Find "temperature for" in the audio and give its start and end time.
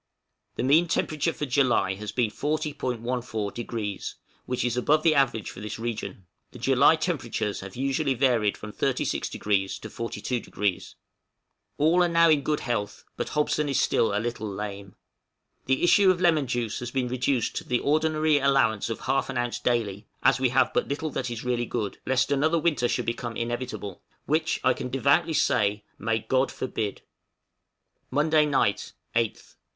0.87-1.45